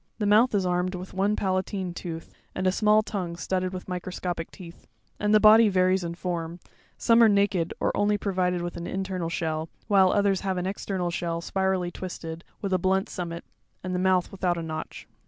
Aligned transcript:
'The 0.17 0.25
mouth 0.25 0.55
is 0.55 0.65
armed 0.65 0.95
with 0.95 1.13
one 1.13 1.35
palatine 1.35 1.93
tooth, 1.93 2.33
and 2.55 2.65
a 2.65 2.71
small 2.71 3.03
tongue 3.03 3.35
studded 3.35 3.71
with 3.71 3.87
microscopic 3.87 4.49
teeth; 4.49 4.87
and 5.19 5.31
the 5.31 5.39
body 5.39 5.69
varies 5.69 6.03
in 6.03 6.15
form; 6.15 6.59
some 6.97 7.21
are 7.21 7.29
naked 7.29 7.71
or 7.79 7.95
only 7.95 8.17
provided 8.17 8.63
with 8.63 8.75
an 8.77 8.87
internal 8.87 9.29
shell, 9.29 9.69
while 9.87 10.11
others 10.11 10.41
have 10.41 10.57
an 10.57 10.65
external 10.65 11.11
shell 11.11 11.39
spirally 11.39 11.91
twisted, 11.91 12.43
with 12.63 12.73
a 12.73 12.79
blunt 12.79 13.09
summit, 13.09 13.45
and 13.83 13.93
the 13.93 13.99
mouth 13.99 14.31
without 14.31 14.57
a 14.57 14.63
notch. 14.63 15.07